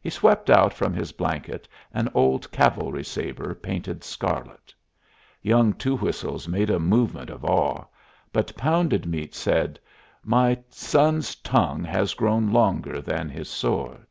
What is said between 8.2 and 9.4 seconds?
but Pounded Meat